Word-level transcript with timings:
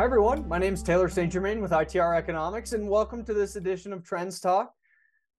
Hi, 0.00 0.06
everyone. 0.06 0.48
My 0.48 0.56
name 0.56 0.72
is 0.72 0.82
Taylor 0.82 1.10
St. 1.10 1.30
Germain 1.30 1.60
with 1.60 1.72
ITR 1.72 2.16
Economics, 2.16 2.72
and 2.72 2.88
welcome 2.88 3.22
to 3.22 3.34
this 3.34 3.56
edition 3.56 3.92
of 3.92 4.02
Trends 4.02 4.40
Talk. 4.40 4.72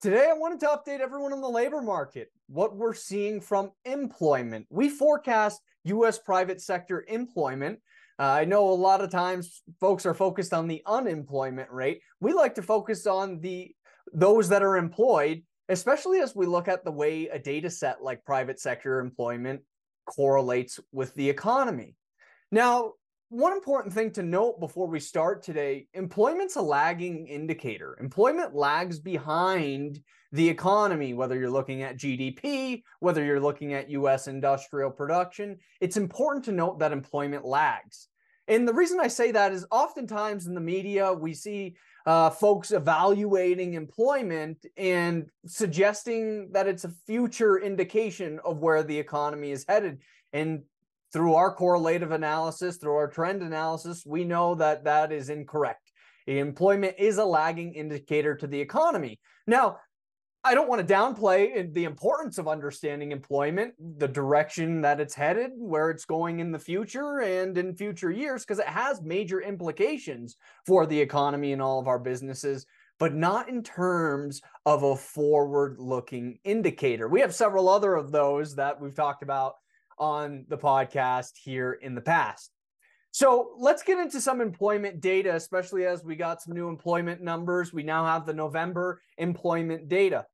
Today, 0.03 0.27
I 0.29 0.37
wanted 0.37 0.59
to 0.59 0.67
update 0.67 0.99
everyone 0.99 1.33
on 1.33 1.41
the 1.41 1.49
labor 1.49 1.81
market, 1.81 2.31
what 2.47 2.75
we're 2.75 2.93
seeing 2.93 3.41
from 3.41 3.71
employment. 3.85 4.67
We 4.69 4.87
forecast 4.87 5.61
U.S. 5.85 6.19
private 6.19 6.61
sector 6.61 7.03
employment. 7.07 7.79
Uh, 8.19 8.25
I 8.25 8.45
know 8.45 8.69
a 8.69 8.71
lot 8.71 9.01
of 9.01 9.09
times 9.09 9.63
folks 9.79 10.05
are 10.05 10.13
focused 10.13 10.53
on 10.53 10.67
the 10.67 10.83
unemployment 10.85 11.71
rate. 11.71 12.01
We 12.19 12.31
like 12.31 12.53
to 12.53 12.61
focus 12.61 13.07
on 13.07 13.39
the 13.39 13.73
those 14.13 14.47
that 14.49 14.61
are 14.61 14.77
employed, 14.77 15.41
especially 15.69 16.19
as 16.19 16.35
we 16.35 16.45
look 16.45 16.67
at 16.67 16.83
the 16.83 16.91
way 16.91 17.29
a 17.29 17.39
data 17.39 17.71
set 17.71 18.03
like 18.03 18.23
private 18.25 18.59
sector 18.59 18.99
employment 18.99 19.61
correlates 20.05 20.79
with 20.91 21.15
the 21.15 21.27
economy. 21.31 21.95
Now, 22.51 22.93
one 23.31 23.53
important 23.53 23.93
thing 23.93 24.11
to 24.11 24.21
note 24.21 24.59
before 24.59 24.87
we 24.87 24.99
start 24.99 25.41
today 25.41 25.87
employment's 25.93 26.57
a 26.57 26.61
lagging 26.61 27.27
indicator. 27.27 27.97
Employment 28.01 28.53
lags 28.53 28.99
behind 28.99 30.01
the 30.33 30.49
economy, 30.49 31.13
whether 31.13 31.39
you're 31.39 31.49
looking 31.49 31.81
at 31.81 31.97
GDP, 31.97 32.83
whether 32.99 33.23
you're 33.23 33.39
looking 33.39 33.73
at 33.73 33.89
US 33.89 34.27
industrial 34.27 34.91
production. 34.91 35.57
It's 35.79 35.95
important 35.95 36.43
to 36.45 36.51
note 36.51 36.79
that 36.79 36.91
employment 36.91 37.45
lags. 37.45 38.09
And 38.49 38.67
the 38.67 38.73
reason 38.73 38.99
I 38.99 39.07
say 39.07 39.31
that 39.31 39.53
is 39.53 39.65
oftentimes 39.71 40.45
in 40.45 40.53
the 40.53 40.59
media, 40.59 41.13
we 41.13 41.33
see 41.33 41.77
uh, 42.05 42.31
folks 42.31 42.71
evaluating 42.71 43.75
employment 43.75 44.65
and 44.75 45.29
suggesting 45.45 46.51
that 46.51 46.67
it's 46.67 46.83
a 46.83 46.93
future 47.07 47.57
indication 47.59 48.41
of 48.43 48.57
where 48.57 48.83
the 48.83 48.99
economy 48.99 49.51
is 49.51 49.63
headed. 49.69 49.99
And 50.33 50.63
through 51.13 51.35
our 51.35 51.53
correlative 51.53 52.11
analysis, 52.11 52.77
through 52.77 52.95
our 52.95 53.07
trend 53.07 53.41
analysis, 53.41 54.03
we 54.05 54.23
know 54.23 54.55
that 54.55 54.83
that 54.85 55.11
is 55.11 55.29
incorrect. 55.29 55.91
Employment 56.27 56.95
is 56.97 57.17
a 57.17 57.25
lagging 57.25 57.73
indicator 57.73 58.35
to 58.35 58.47
the 58.47 58.59
economy. 58.59 59.19
Now, 59.47 59.77
I 60.43 60.55
don't 60.55 60.67
want 60.67 60.87
to 60.87 60.93
downplay 60.93 61.71
the 61.71 61.83
importance 61.83 62.39
of 62.39 62.47
understanding 62.47 63.11
employment, 63.11 63.75
the 63.99 64.07
direction 64.07 64.81
that 64.81 64.99
it's 64.99 65.13
headed, 65.13 65.51
where 65.55 65.91
it's 65.91 66.05
going 66.05 66.39
in 66.39 66.51
the 66.51 66.57
future 66.57 67.19
and 67.19 67.55
in 67.57 67.75
future 67.75 68.09
years, 68.09 68.43
because 68.43 68.57
it 68.57 68.67
has 68.67 69.03
major 69.03 69.41
implications 69.41 70.37
for 70.65 70.87
the 70.87 70.99
economy 70.99 71.53
and 71.53 71.61
all 71.61 71.79
of 71.79 71.87
our 71.87 71.99
businesses, 71.99 72.65
but 72.97 73.13
not 73.13 73.49
in 73.49 73.61
terms 73.61 74.41
of 74.65 74.81
a 74.81 74.95
forward 74.95 75.75
looking 75.77 76.39
indicator. 76.43 77.07
We 77.07 77.21
have 77.21 77.35
several 77.35 77.69
other 77.69 77.93
of 77.93 78.11
those 78.11 78.55
that 78.55 78.81
we've 78.81 78.95
talked 78.95 79.21
about 79.21 79.53
on 80.01 80.45
the 80.49 80.57
podcast 80.57 81.33
here 81.41 81.73
in 81.73 81.95
the 81.95 82.01
past. 82.01 82.51
So 83.11 83.51
let's 83.57 83.83
get 83.83 83.99
into 83.99 84.19
some 84.19 84.41
employment 84.41 84.99
data, 84.99 85.35
especially 85.35 85.85
as 85.85 86.03
we 86.03 86.15
got 86.15 86.41
some 86.41 86.55
new 86.55 86.69
employment 86.69 87.21
numbers. 87.21 87.71
We 87.71 87.83
now 87.83 88.05
have 88.05 88.25
the 88.25 88.33
November 88.33 89.01
employment 89.17 89.89
data. 89.89 90.25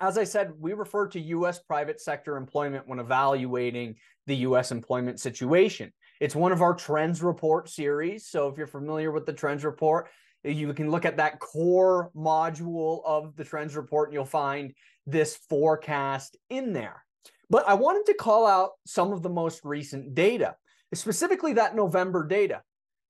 As 0.00 0.18
I 0.18 0.24
said, 0.24 0.52
we 0.58 0.74
refer 0.74 1.08
to 1.08 1.20
US 1.20 1.60
private 1.60 2.00
sector 2.00 2.36
employment 2.36 2.86
when 2.86 2.98
evaluating 2.98 3.96
the 4.26 4.36
US 4.36 4.70
employment 4.70 5.18
situation. 5.18 5.92
It's 6.20 6.36
one 6.36 6.52
of 6.52 6.60
our 6.60 6.74
trends 6.74 7.22
report 7.22 7.70
series. 7.70 8.28
So 8.28 8.48
if 8.48 8.58
you're 8.58 8.66
familiar 8.66 9.12
with 9.12 9.24
the 9.24 9.32
trends 9.32 9.64
report, 9.64 10.08
you 10.44 10.74
can 10.74 10.90
look 10.90 11.06
at 11.06 11.16
that 11.16 11.38
core 11.38 12.10
module 12.14 13.02
of 13.06 13.34
the 13.36 13.44
trends 13.44 13.76
report 13.76 14.08
and 14.08 14.14
you'll 14.14 14.24
find 14.24 14.74
this 15.06 15.36
forecast 15.48 16.36
in 16.50 16.72
there. 16.72 17.04
But 17.50 17.68
I 17.68 17.74
wanted 17.74 18.06
to 18.06 18.14
call 18.14 18.46
out 18.46 18.70
some 18.86 19.12
of 19.12 19.22
the 19.22 19.28
most 19.28 19.64
recent 19.64 20.14
data, 20.14 20.54
specifically 20.94 21.54
that 21.54 21.74
November 21.74 22.26
data. 22.26 22.62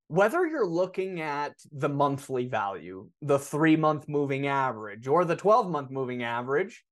Whether 0.09 0.45
you're 0.47 0.67
looking 0.67 1.21
at 1.21 1.53
the 1.71 1.91
monthly 1.91 2.47
value, 2.47 3.11
the 3.23 3.39
three 3.39 3.77
month 3.77 4.09
moving 4.09 4.49
average, 4.49 5.07
or 5.07 5.25
the 5.25 5.37
12 5.37 5.71
month 5.71 5.91
moving 5.91 6.25
average, 6.25 6.83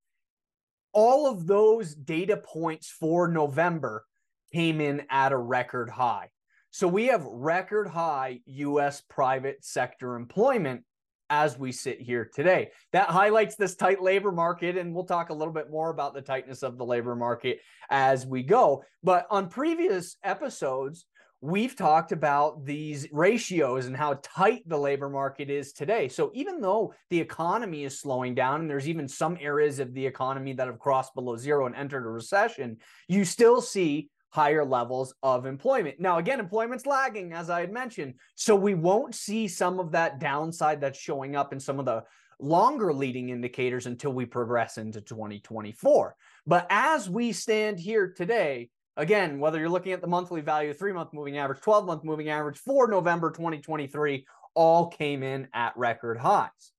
all 0.92 1.26
of 1.26 1.46
those 1.46 1.94
data 1.94 2.36
points 2.36 2.88
for 2.88 3.26
November 3.26 4.04
came 4.52 4.80
in 4.80 5.02
at 5.10 5.32
a 5.32 5.36
record 5.36 5.90
high. 5.90 6.28
So 6.70 6.86
we 6.86 7.06
have 7.06 7.24
record 7.24 7.88
high 7.88 8.40
US 8.44 9.02
private 9.08 9.64
sector 9.64 10.16
employment 10.16 10.84
as 11.30 11.58
we 11.58 11.72
sit 11.72 12.00
here 12.00 12.30
today. 12.32 12.70
That 12.92 13.08
highlights 13.08 13.56
this 13.56 13.76
tight 13.76 14.02
labor 14.02 14.32
market, 14.32 14.76
and 14.76 14.94
we'll 14.94 15.04
talk 15.04 15.30
a 15.30 15.34
little 15.34 15.54
bit 15.54 15.70
more 15.70 15.90
about 15.90 16.14
the 16.14 16.22
tightness 16.22 16.62
of 16.62 16.78
the 16.78 16.84
labor 16.84 17.14
market 17.14 17.60
as 17.90 18.26
we 18.26 18.42
go. 18.42 18.84
But 19.02 19.26
on 19.30 19.48
previous 19.48 20.16
episodes, 20.22 21.06
we've 21.40 21.76
talked 21.76 22.10
about 22.10 22.64
these 22.64 23.06
ratios 23.12 23.86
and 23.86 23.96
how 23.96 24.18
tight 24.22 24.62
the 24.66 24.76
labor 24.76 25.08
market 25.08 25.50
is 25.50 25.72
today. 25.72 26.08
So 26.08 26.32
even 26.34 26.60
though 26.60 26.94
the 27.10 27.20
economy 27.20 27.84
is 27.84 28.00
slowing 28.00 28.34
down, 28.34 28.60
and 28.60 28.70
there's 28.70 28.88
even 28.88 29.06
some 29.06 29.38
areas 29.40 29.78
of 29.78 29.94
the 29.94 30.04
economy 30.04 30.52
that 30.54 30.66
have 30.66 30.80
crossed 30.80 31.14
below 31.14 31.36
zero 31.36 31.66
and 31.66 31.76
entered 31.76 32.04
a 32.04 32.10
recession, 32.10 32.78
you 33.06 33.24
still 33.24 33.60
see 33.60 34.10
higher 34.30 34.64
levels 34.64 35.14
of 35.22 35.46
employment. 35.46 35.98
Now, 35.98 36.18
again, 36.18 36.40
employment's 36.40 36.86
lagging, 36.86 37.32
as 37.32 37.50
I 37.50 37.60
had 37.60 37.72
mentioned. 37.72 38.14
So 38.34 38.54
we 38.54 38.74
won't 38.74 39.14
see 39.14 39.48
some 39.48 39.78
of 39.78 39.92
that 39.92 40.18
downside 40.18 40.80
that's 40.80 40.98
showing 40.98 41.36
up 41.36 41.52
in 41.52 41.60
some 41.60 41.78
of 41.78 41.86
the 41.86 42.04
longer 42.40 42.92
leading 42.92 43.30
indicators 43.30 43.86
until 43.86 44.12
we 44.12 44.26
progress 44.26 44.78
into 44.78 45.00
2024. 45.00 46.14
But 46.46 46.66
as 46.70 47.08
we 47.08 47.32
stand 47.32 47.80
here 47.80 48.12
today, 48.16 48.70
again, 48.96 49.40
whether 49.40 49.58
you're 49.58 49.68
looking 49.68 49.92
at 49.92 50.00
the 50.00 50.06
monthly 50.06 50.40
value, 50.40 50.72
three 50.72 50.92
month 50.92 51.12
moving 51.12 51.38
average, 51.38 51.60
12 51.60 51.86
month 51.86 52.04
moving 52.04 52.28
average 52.28 52.58
for 52.58 52.86
November 52.86 53.30
2023, 53.30 54.26
all 54.54 54.88
came 54.88 55.22
in 55.22 55.48
at 55.54 55.76
record 55.76 56.18
highs. 56.18 56.72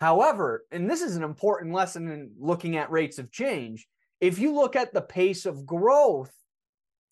However, 0.00 0.64
and 0.70 0.90
this 0.90 1.00
is 1.00 1.16
an 1.16 1.22
important 1.22 1.72
lesson 1.72 2.08
in 2.08 2.32
looking 2.38 2.76
at 2.76 2.90
rates 2.90 3.18
of 3.18 3.30
change, 3.30 3.86
if 4.20 4.38
you 4.38 4.54
look 4.54 4.76
at 4.76 4.92
the 4.92 5.00
pace 5.00 5.46
of 5.46 5.66
growth 5.66 6.32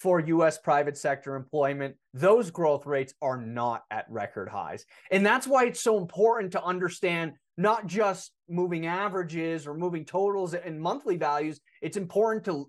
for 0.03 0.19
US 0.19 0.59
private 0.59 0.99
sector 0.99 1.37
employment, 1.37 1.95
those 2.13 2.51
growth 2.51 2.87
rates 2.87 3.15
are 3.23 3.37
not 3.37 3.85
at 3.93 4.05
record 4.11 4.49
highs. 4.49 4.85
And 5.13 5.25
that's 5.25 5.47
why 5.47 5.67
it's 5.67 5.81
so 5.81 5.97
important 5.97 6.51
to 6.53 6.65
understand 6.65 7.35
not 7.57 7.87
just 7.87 8.33
moving 8.49 8.87
averages 8.87 9.65
or 9.65 9.75
moving 9.75 10.05
totals 10.05 10.55
and 10.55 10.81
monthly 10.81 11.17
values. 11.17 11.61
It's 11.81 11.97
important 11.97 12.45
to 12.47 12.69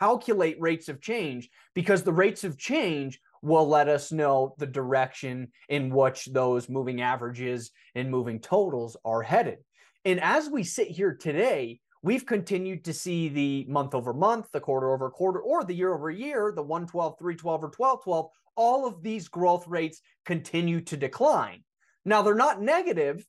calculate 0.00 0.60
rates 0.60 0.88
of 0.88 1.00
change 1.00 1.48
because 1.72 2.02
the 2.02 2.12
rates 2.12 2.42
of 2.42 2.58
change 2.58 3.20
will 3.42 3.68
let 3.68 3.88
us 3.88 4.10
know 4.10 4.56
the 4.58 4.66
direction 4.66 5.52
in 5.68 5.88
which 5.88 6.26
those 6.32 6.68
moving 6.68 7.00
averages 7.00 7.70
and 7.94 8.10
moving 8.10 8.40
totals 8.40 8.96
are 9.04 9.22
headed. 9.22 9.58
And 10.04 10.20
as 10.20 10.50
we 10.50 10.64
sit 10.64 10.88
here 10.88 11.14
today, 11.14 11.78
we've 12.02 12.26
continued 12.26 12.84
to 12.84 12.92
see 12.92 13.28
the 13.28 13.64
month 13.68 13.94
over 13.94 14.12
month, 14.12 14.48
the 14.52 14.60
quarter 14.60 14.92
over 14.92 15.08
quarter, 15.10 15.40
or 15.40 15.64
the 15.64 15.74
year 15.74 15.94
over 15.94 16.10
year, 16.10 16.52
the 16.54 16.62
112, 16.62 17.18
312, 17.18 17.64
or 17.64 17.66
1212, 17.66 18.30
all 18.56 18.86
of 18.86 19.02
these 19.02 19.28
growth 19.28 19.66
rates 19.66 20.00
continue 20.24 20.80
to 20.82 20.96
decline. 20.96 21.62
Now, 22.04 22.22
they're 22.22 22.34
not 22.34 22.60
negative, 22.60 23.24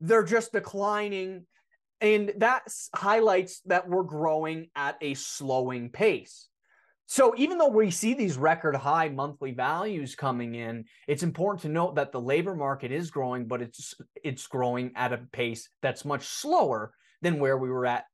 they're 0.00 0.24
just 0.24 0.52
declining. 0.52 1.46
And 2.00 2.32
that 2.38 2.62
highlights 2.94 3.60
that 3.66 3.88
we're 3.88 4.02
growing 4.02 4.68
at 4.74 4.96
a 5.00 5.14
slowing 5.14 5.90
pace. 5.90 6.48
So 7.06 7.34
even 7.36 7.58
though 7.58 7.68
we 7.68 7.90
see 7.90 8.14
these 8.14 8.38
record 8.38 8.74
high 8.74 9.08
monthly 9.08 9.52
values 9.52 10.14
coming 10.14 10.54
in, 10.54 10.86
it's 11.06 11.22
important 11.22 11.62
to 11.62 11.68
note 11.68 11.96
that 11.96 12.10
the 12.10 12.20
labor 12.20 12.54
market 12.54 12.90
is 12.90 13.10
growing, 13.10 13.46
but 13.46 13.60
it's 13.60 13.94
it's 14.24 14.46
growing 14.46 14.92
at 14.96 15.12
a 15.12 15.18
pace 15.18 15.68
that's 15.82 16.04
much 16.04 16.24
slower 16.24 16.94
than 17.22 17.38
where 17.38 17.56
we 17.56 17.70
were 17.70 17.86
at 17.86 18.04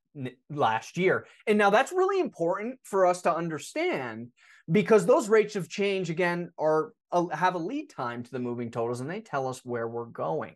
last 0.49 0.97
year. 0.97 1.25
And 1.47 1.57
now 1.57 1.69
that's 1.69 1.91
really 1.91 2.19
important 2.19 2.79
for 2.83 3.05
us 3.05 3.21
to 3.23 3.35
understand 3.35 4.29
because 4.71 5.05
those 5.05 5.29
rates 5.29 5.55
of 5.55 5.69
change 5.69 6.09
again 6.09 6.51
are 6.57 6.93
uh, 7.11 7.27
have 7.27 7.55
a 7.55 7.59
lead 7.59 7.89
time 7.89 8.23
to 8.23 8.31
the 8.31 8.39
moving 8.39 8.69
totals 8.69 9.01
and 9.01 9.09
they 9.09 9.21
tell 9.21 9.47
us 9.47 9.65
where 9.65 9.87
we're 9.87 10.05
going. 10.05 10.55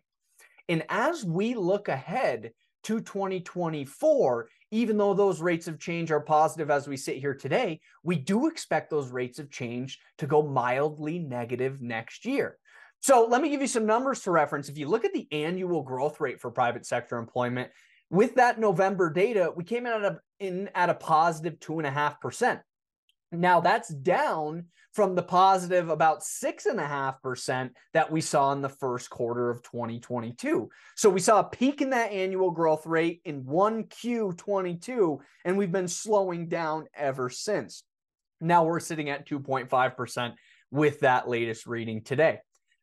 And 0.68 0.84
as 0.88 1.24
we 1.24 1.54
look 1.54 1.88
ahead 1.88 2.52
to 2.84 3.00
2024, 3.00 4.48
even 4.70 4.96
though 4.96 5.14
those 5.14 5.40
rates 5.40 5.68
of 5.68 5.78
change 5.78 6.10
are 6.10 6.20
positive 6.20 6.70
as 6.70 6.88
we 6.88 6.96
sit 6.96 7.16
here 7.16 7.34
today, 7.34 7.80
we 8.02 8.16
do 8.16 8.46
expect 8.48 8.90
those 8.90 9.10
rates 9.10 9.38
of 9.38 9.50
change 9.50 9.98
to 10.18 10.26
go 10.26 10.42
mildly 10.42 11.18
negative 11.18 11.80
next 11.82 12.24
year. 12.24 12.58
So 13.00 13.26
let 13.28 13.42
me 13.42 13.50
give 13.50 13.60
you 13.60 13.66
some 13.66 13.86
numbers 13.86 14.20
to 14.22 14.30
reference. 14.30 14.68
If 14.68 14.78
you 14.78 14.88
look 14.88 15.04
at 15.04 15.12
the 15.12 15.28
annual 15.30 15.82
growth 15.82 16.20
rate 16.20 16.40
for 16.40 16.50
private 16.50 16.86
sector 16.86 17.18
employment, 17.18 17.70
with 18.14 18.36
that 18.36 18.60
November 18.60 19.10
data, 19.10 19.52
we 19.54 19.64
came 19.64 19.86
a, 19.86 20.18
in 20.38 20.70
at 20.74 20.88
a 20.88 20.94
positive 20.94 21.58
two 21.58 21.78
and 21.78 21.86
a 21.86 21.90
half 21.90 22.20
percent. 22.20 22.60
Now 23.32 23.60
that's 23.60 23.88
down 23.88 24.66
from 24.92 25.16
the 25.16 25.22
positive 25.22 25.88
about 25.88 26.22
six 26.22 26.66
and 26.66 26.78
a 26.78 26.86
half 26.86 27.20
percent 27.20 27.72
that 27.92 28.12
we 28.12 28.20
saw 28.20 28.52
in 28.52 28.62
the 28.62 28.68
first 28.68 29.10
quarter 29.10 29.50
of 29.50 29.62
2022. 29.62 30.68
So 30.94 31.10
we 31.10 31.18
saw 31.18 31.40
a 31.40 31.44
peak 31.44 31.82
in 31.82 31.90
that 31.90 32.12
annual 32.12 32.52
growth 32.52 32.86
rate 32.86 33.20
in 33.24 33.42
1Q22, 33.42 35.18
and 35.44 35.58
we've 35.58 35.72
been 35.72 35.88
slowing 35.88 36.48
down 36.48 36.86
ever 36.94 37.28
since. 37.28 37.82
Now 38.40 38.64
we're 38.64 38.78
sitting 38.78 39.10
at 39.10 39.28
2.5% 39.28 40.34
with 40.70 41.00
that 41.00 41.28
latest 41.28 41.66
reading 41.66 42.02
today. 42.02 42.38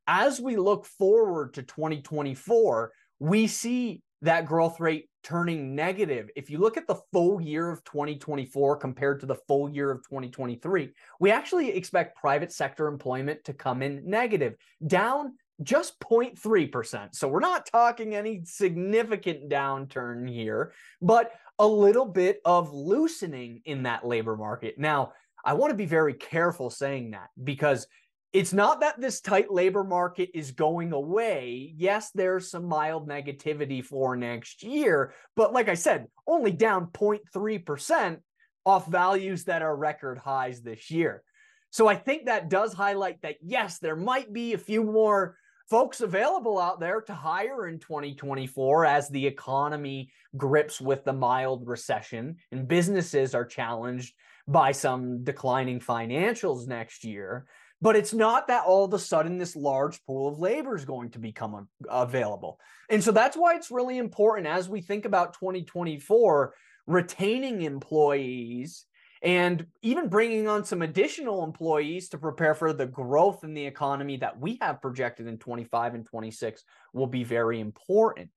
As 0.05 0.41
we 0.41 0.57
look 0.57 0.85
forward 0.85 1.53
to 1.53 1.63
2024, 1.63 2.91
we 3.19 3.47
see 3.47 4.01
that 4.21 4.45
growth 4.45 4.79
rate 4.81 5.07
turning 5.23 5.75
negative. 5.75 6.29
If 6.35 6.49
you 6.49 6.57
look 6.57 6.77
at 6.77 6.87
the 6.87 6.99
full 7.11 7.41
year 7.41 7.69
of 7.69 7.83
2024 7.83 8.77
compared 8.77 9.19
to 9.21 9.25
the 9.25 9.35
full 9.47 9.69
year 9.69 9.91
of 9.91 9.99
2023, 10.03 10.89
we 11.19 11.31
actually 11.31 11.69
expect 11.71 12.17
private 12.17 12.51
sector 12.51 12.87
employment 12.87 13.43
to 13.45 13.53
come 13.53 13.81
in 13.81 14.01
negative, 14.05 14.55
down 14.85 15.33
just 15.63 15.99
0.3%. 15.99 17.15
So 17.15 17.27
we're 17.27 17.39
not 17.39 17.65
talking 17.65 18.15
any 18.15 18.41
significant 18.45 19.49
downturn 19.49 20.29
here, 20.29 20.73
but 21.01 21.31
a 21.59 21.67
little 21.67 22.05
bit 22.05 22.41
of 22.45 22.73
loosening 22.73 23.61
in 23.65 23.83
that 23.83 24.05
labor 24.05 24.35
market. 24.35 24.79
Now, 24.79 25.13
I 25.43 25.53
want 25.53 25.71
to 25.71 25.77
be 25.77 25.85
very 25.85 26.13
careful 26.13 26.69
saying 26.69 27.11
that 27.11 27.29
because 27.43 27.87
it's 28.33 28.53
not 28.53 28.79
that 28.79 28.99
this 28.99 29.19
tight 29.19 29.51
labor 29.51 29.83
market 29.83 30.29
is 30.33 30.51
going 30.51 30.93
away. 30.93 31.73
Yes, 31.75 32.11
there's 32.15 32.49
some 32.49 32.65
mild 32.65 33.07
negativity 33.07 33.83
for 33.83 34.15
next 34.15 34.63
year, 34.63 35.13
but 35.35 35.51
like 35.51 35.67
I 35.67 35.73
said, 35.73 36.07
only 36.25 36.51
down 36.51 36.87
0.3% 36.87 38.19
off 38.65 38.87
values 38.87 39.45
that 39.45 39.61
are 39.61 39.75
record 39.75 40.17
highs 40.17 40.61
this 40.61 40.89
year. 40.89 41.23
So 41.71 41.87
I 41.87 41.95
think 41.95 42.25
that 42.25 42.49
does 42.49 42.73
highlight 42.73 43.21
that 43.21 43.37
yes, 43.41 43.79
there 43.79 43.95
might 43.95 44.31
be 44.31 44.53
a 44.53 44.57
few 44.57 44.83
more 44.83 45.37
folks 45.69 46.01
available 46.01 46.59
out 46.59 46.79
there 46.79 47.01
to 47.01 47.13
hire 47.13 47.67
in 47.67 47.79
2024 47.79 48.85
as 48.85 49.09
the 49.09 49.25
economy 49.25 50.11
grips 50.35 50.81
with 50.81 51.03
the 51.05 51.13
mild 51.13 51.65
recession 51.65 52.35
and 52.51 52.67
businesses 52.67 53.33
are 53.33 53.45
challenged 53.45 54.13
by 54.47 54.71
some 54.73 55.23
declining 55.23 55.79
financials 55.79 56.67
next 56.67 57.05
year. 57.05 57.45
But 57.81 57.95
it's 57.95 58.13
not 58.13 58.47
that 58.47 58.65
all 58.65 58.85
of 58.85 58.93
a 58.93 58.99
sudden 58.99 59.37
this 59.37 59.55
large 59.55 60.03
pool 60.05 60.27
of 60.27 60.39
labor 60.39 60.75
is 60.75 60.85
going 60.85 61.09
to 61.11 61.19
become 61.19 61.67
available. 61.89 62.59
And 62.89 63.03
so 63.03 63.11
that's 63.11 63.35
why 63.35 63.55
it's 63.55 63.71
really 63.71 63.97
important 63.97 64.47
as 64.47 64.69
we 64.69 64.81
think 64.81 65.05
about 65.05 65.33
2024, 65.33 66.53
retaining 66.85 67.63
employees 67.63 68.85
and 69.23 69.65
even 69.81 70.09
bringing 70.09 70.47
on 70.47 70.63
some 70.63 70.81
additional 70.81 71.43
employees 71.43 72.09
to 72.09 72.17
prepare 72.17 72.55
for 72.55 72.73
the 72.73 72.87
growth 72.87 73.43
in 73.43 73.53
the 73.53 73.65
economy 73.65 74.17
that 74.17 74.39
we 74.39 74.57
have 74.61 74.81
projected 74.81 75.27
in 75.27 75.37
25 75.37 75.93
and 75.93 76.05
26 76.05 76.63
will 76.93 77.07
be 77.07 77.23
very 77.23 77.59
important. 77.59 78.29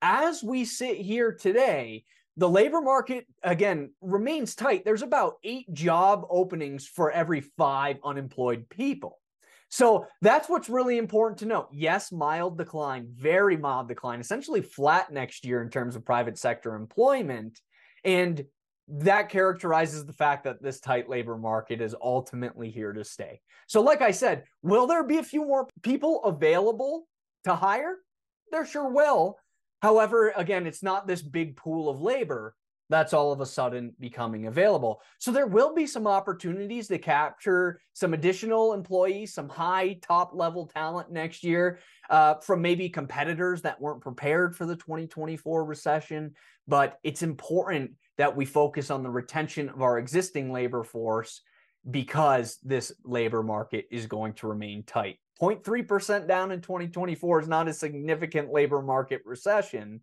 As 0.00 0.42
we 0.42 0.64
sit 0.64 0.96
here 0.96 1.32
today, 1.32 2.04
the 2.36 2.48
labor 2.48 2.80
market 2.80 3.26
again 3.42 3.90
remains 4.00 4.54
tight. 4.54 4.84
There's 4.84 5.02
about 5.02 5.34
eight 5.44 5.72
job 5.72 6.24
openings 6.30 6.86
for 6.86 7.10
every 7.10 7.40
five 7.40 7.98
unemployed 8.04 8.68
people. 8.68 9.18
So 9.68 10.06
that's 10.20 10.48
what's 10.48 10.68
really 10.68 10.98
important 10.98 11.38
to 11.38 11.46
note. 11.46 11.68
Yes 11.72 12.12
mild 12.12 12.58
decline 12.58 13.08
very 13.10 13.56
mild 13.56 13.88
decline 13.88 14.20
essentially 14.20 14.60
flat 14.60 15.10
next 15.10 15.44
year 15.44 15.62
in 15.62 15.70
terms 15.70 15.96
of 15.96 16.04
private 16.04 16.38
sector 16.38 16.74
employment. 16.74 17.58
And 18.04 18.44
that 18.88 19.28
characterizes 19.28 20.04
the 20.04 20.12
fact 20.12 20.44
that 20.44 20.62
this 20.62 20.80
tight 20.80 21.08
labor 21.08 21.38
market 21.38 21.80
is 21.80 21.94
ultimately 22.02 22.70
here 22.70 22.92
to 22.92 23.04
stay. 23.04 23.40
So 23.66 23.80
like 23.80 24.02
i 24.02 24.10
said 24.10 24.44
will 24.62 24.86
there 24.86 25.04
be 25.04 25.18
a 25.18 25.24
few 25.24 25.46
more 25.46 25.68
people 25.82 26.22
available 26.24 27.06
to 27.44 27.54
hire? 27.54 27.96
There 28.50 28.66
sure 28.66 28.90
will 28.90 29.38
However, 29.82 30.32
again, 30.36 30.66
it's 30.66 30.82
not 30.82 31.06
this 31.06 31.20
big 31.20 31.56
pool 31.56 31.90
of 31.90 32.00
labor 32.00 32.54
that's 32.92 33.14
all 33.14 33.32
of 33.32 33.40
a 33.40 33.46
sudden 33.46 33.94
becoming 33.98 34.46
available. 34.46 35.00
So 35.18 35.32
there 35.32 35.46
will 35.46 35.74
be 35.74 35.86
some 35.86 36.06
opportunities 36.06 36.88
to 36.88 36.98
capture 36.98 37.80
some 37.94 38.12
additional 38.12 38.74
employees, 38.74 39.32
some 39.32 39.48
high 39.48 39.98
top 40.02 40.32
level 40.34 40.66
talent 40.66 41.10
next 41.10 41.42
year 41.42 41.78
uh, 42.10 42.34
from 42.34 42.60
maybe 42.60 42.90
competitors 42.90 43.62
that 43.62 43.80
weren't 43.80 44.02
prepared 44.02 44.54
for 44.54 44.66
the 44.66 44.76
2024 44.76 45.64
recession. 45.64 46.34
But 46.68 46.98
it's 47.02 47.22
important 47.22 47.92
that 48.18 48.36
we 48.36 48.44
focus 48.44 48.90
on 48.90 49.02
the 49.02 49.10
retention 49.10 49.70
of 49.70 49.80
our 49.80 49.98
existing 49.98 50.52
labor 50.52 50.84
force 50.84 51.40
because 51.90 52.58
this 52.62 52.92
labor 53.04 53.42
market 53.42 53.86
is 53.90 54.06
going 54.06 54.34
to 54.34 54.46
remain 54.46 54.82
tight. 54.84 55.18
0.3% 55.40 56.28
down 56.28 56.52
in 56.52 56.60
2024 56.60 57.40
is 57.40 57.48
not 57.48 57.68
a 57.68 57.72
significant 57.72 58.52
labor 58.52 58.82
market 58.82 59.22
recession. 59.24 60.00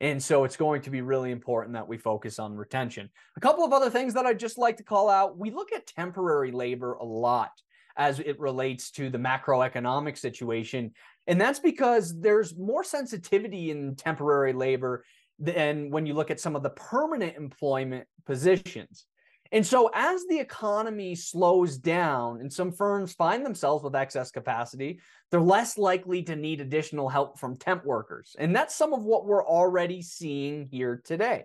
And 0.00 0.22
so 0.22 0.44
it's 0.44 0.56
going 0.56 0.82
to 0.82 0.90
be 0.90 1.00
really 1.00 1.30
important 1.30 1.74
that 1.74 1.86
we 1.86 1.96
focus 1.96 2.38
on 2.38 2.56
retention. 2.56 3.08
A 3.36 3.40
couple 3.40 3.64
of 3.64 3.72
other 3.72 3.90
things 3.90 4.14
that 4.14 4.26
I'd 4.26 4.38
just 4.38 4.58
like 4.58 4.76
to 4.78 4.82
call 4.82 5.08
out 5.08 5.38
we 5.38 5.50
look 5.50 5.72
at 5.72 5.86
temporary 5.86 6.50
labor 6.50 6.94
a 6.94 7.04
lot 7.04 7.52
as 7.96 8.18
it 8.20 8.38
relates 8.40 8.90
to 8.92 9.10
the 9.10 9.18
macroeconomic 9.18 10.18
situation. 10.18 10.92
And 11.26 11.40
that's 11.40 11.60
because 11.60 12.18
there's 12.20 12.56
more 12.56 12.84
sensitivity 12.84 13.70
in 13.70 13.94
temporary 13.96 14.52
labor 14.52 15.04
than 15.38 15.90
when 15.90 16.06
you 16.06 16.14
look 16.14 16.30
at 16.30 16.40
some 16.40 16.56
of 16.56 16.62
the 16.62 16.70
permanent 16.70 17.36
employment 17.36 18.06
positions. 18.26 19.06
And 19.52 19.66
so, 19.66 19.90
as 19.92 20.24
the 20.28 20.40
economy 20.40 21.14
slows 21.14 21.76
down 21.76 22.40
and 22.40 22.50
some 22.50 22.72
firms 22.72 23.12
find 23.12 23.44
themselves 23.44 23.84
with 23.84 23.94
excess 23.94 24.30
capacity, 24.30 24.98
they're 25.30 25.42
less 25.42 25.76
likely 25.76 26.22
to 26.22 26.34
need 26.34 26.62
additional 26.62 27.10
help 27.10 27.38
from 27.38 27.56
temp 27.56 27.84
workers. 27.84 28.34
And 28.38 28.56
that's 28.56 28.74
some 28.74 28.94
of 28.94 29.04
what 29.04 29.26
we're 29.26 29.44
already 29.44 30.00
seeing 30.00 30.68
here 30.70 31.02
today. 31.04 31.44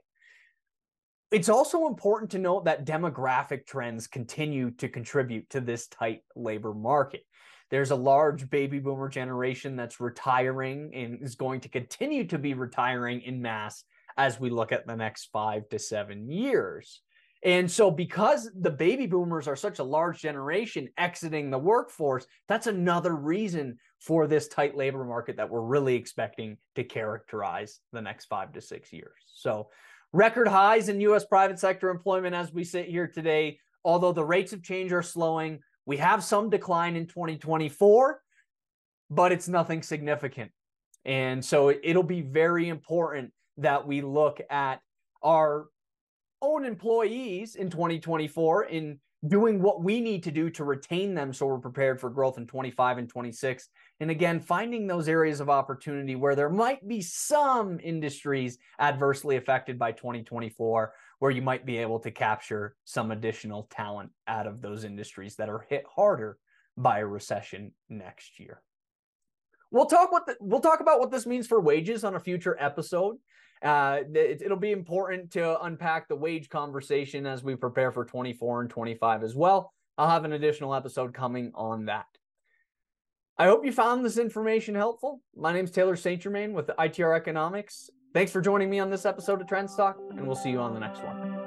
It's 1.32 1.50
also 1.50 1.88
important 1.88 2.32
to 2.32 2.38
note 2.38 2.64
that 2.64 2.86
demographic 2.86 3.66
trends 3.66 4.08
continue 4.08 4.72
to 4.72 4.88
contribute 4.88 5.50
to 5.50 5.60
this 5.60 5.88
tight 5.88 6.22
labor 6.34 6.74
market. 6.74 7.26
There's 7.70 7.92
a 7.92 7.98
large 7.98 8.50
baby 8.50 8.80
boomer 8.80 9.10
generation 9.10 9.76
that's 9.76 10.00
retiring 10.00 10.92
and 10.94 11.22
is 11.22 11.36
going 11.36 11.60
to 11.62 11.70
continue 11.70 12.26
to 12.28 12.38
be 12.38 12.54
retiring 12.54 13.22
in 13.24 13.42
mass 13.42 13.84
as 14.16 14.40
we 14.40 14.50
look 14.50 14.72
at 14.72 14.88
the 14.88 14.96
next 14.96 15.30
five 15.34 15.68
to 15.70 15.80
seven 15.80 16.32
years. 16.32 17.02
And 17.44 17.70
so, 17.70 17.92
because 17.92 18.50
the 18.60 18.72
baby 18.72 19.06
boomers 19.06 19.48
are 19.48 19.56
such 19.56 19.80
a 19.80 19.84
large 19.84 20.20
generation 20.20 20.90
exiting 20.98 21.50
the 21.50 21.60
workforce, 21.60 22.26
that's 22.48 22.68
another 22.68 23.16
reason 23.16 23.78
for 24.00 24.28
this 24.28 24.48
tight 24.48 24.76
labor 24.76 25.04
market 25.04 25.38
that 25.38 25.50
we're 25.50 25.62
really 25.62 25.96
expecting 25.96 26.58
to 26.76 26.84
characterize 26.84 27.80
the 27.94 28.02
next 28.02 28.26
five 28.26 28.54
to 28.54 28.62
six 28.62 28.92
years. 28.92 29.14
So, 29.28 29.70
record 30.14 30.48
highs 30.48 30.90
in 30.90 31.00
US 31.02 31.26
private 31.26 31.60
sector 31.60 31.90
employment 31.90 32.34
as 32.34 32.52
we 32.52 32.64
sit 32.64 32.88
here 32.88 33.08
today. 33.08 33.60
Although 33.86 34.14
the 34.14 34.26
rates 34.26 34.52
of 34.52 34.64
change 34.64 34.92
are 34.92 35.04
slowing, 35.04 35.60
we 35.86 35.98
have 35.98 36.24
some 36.24 36.50
decline 36.50 36.96
in 36.96 37.06
2024, 37.06 38.22
but 39.12 39.32
it's 39.32 39.48
nothing 39.48 39.84
significant. 39.84 40.52
And 41.06 41.46
so, 41.46 41.70
it'll 41.70 42.02
be 42.02 42.22
very 42.22 42.68
important 42.68 43.32
that 43.58 43.86
we 43.86 44.02
look 44.02 44.42
at 44.50 44.82
our 45.22 45.68
own 46.42 46.66
employees 46.66 47.56
in 47.56 47.70
2024 47.70 48.66
in 48.66 49.00
doing 49.28 49.62
what 49.62 49.84
we 49.84 50.00
need 50.00 50.24
to 50.24 50.32
do 50.32 50.50
to 50.50 50.64
retain 50.64 51.16
them 51.16 51.34
so 51.34 51.48
we're 51.48 51.58
prepared 51.58 52.00
for 52.00 52.10
growth 52.10 52.38
in 52.38 52.46
25 52.46 53.00
and 53.00 53.10
26 53.10 53.68
and 54.00 54.12
again 54.12 54.40
finding 54.40 54.86
those 54.86 55.10
areas 55.10 55.40
of 55.40 55.50
opportunity 55.50 56.16
where 56.16 56.36
there 56.36 56.52
might 56.52 56.88
be 56.88 57.02
some 57.02 57.80
industries 57.80 58.60
adversely 58.80 59.36
affected 59.36 59.80
by 59.80 59.92
2024 59.92 60.94
where 61.20 61.32
you 61.32 61.42
might 61.42 61.66
be 61.66 61.78
able 61.78 62.00
to 62.00 62.12
capture 62.12 62.76
some 62.86 63.12
additional 63.12 63.68
talent 63.72 64.12
out 64.28 64.46
of 64.46 64.62
those 64.62 64.84
industries 64.84 65.36
that 65.36 65.50
are 65.50 65.66
hit 65.68 65.84
harder 65.94 66.38
by 66.78 67.00
a 67.00 67.06
recession 67.06 67.72
next 67.90 68.40
year. 68.40 68.62
We'll 69.72 69.88
talk 69.88 70.12
what 70.12 70.28
the, 70.28 70.38
we'll 70.40 70.62
talk 70.62 70.80
about 70.80 71.00
what 71.00 71.12
this 71.12 71.26
means 71.26 71.48
for 71.48 71.60
wages 71.60 72.04
on 72.04 72.16
a 72.16 72.20
future 72.20 72.56
episode 72.60 73.18
uh, 73.64 74.00
it, 74.14 74.42
it'll 74.42 74.58
be 74.58 74.72
important 74.72 75.32
to 75.32 75.62
unpack 75.64 76.08
the 76.08 76.16
wage 76.16 76.50
conversation 76.50 77.26
as 77.26 77.44
we 77.44 77.56
prepare 77.56 77.92
for 77.92 78.06
24 78.06 78.62
and 78.62 78.70
25 78.70 79.24
as 79.24 79.36
well. 79.36 79.74
I'll 79.98 80.10
have 80.10 80.26
an 80.26 80.34
additional 80.34 80.76
episode 80.76 81.14
coming 81.14 81.52
on 81.56 81.86
that. 81.86 82.06
I 83.38 83.46
hope 83.46 83.66
you 83.66 83.72
found 83.72 84.04
this 84.04 84.18
information 84.18 84.74
helpful. 84.76 85.22
My 85.36 85.54
name 85.54 85.66
is 85.66 85.72
Taylor 85.72 85.96
St. 85.96 86.22
Germain 86.22 86.54
with 86.54 86.68
ITR 86.68 87.16
Economics. 87.16 87.90
Thanks 88.14 88.32
for 88.32 88.42
joining 88.42 88.70
me 88.70 88.80
on 88.80 88.90
this 88.90 89.06
episode 89.06 89.42
of 89.42 89.48
Trends 89.48 89.76
Talk, 89.76 89.98
and 90.10 90.26
we'll 90.26 90.36
see 90.36 90.50
you 90.50 90.60
on 90.60 90.74
the 90.74 90.80
next 90.80 91.02
one. 91.04 91.38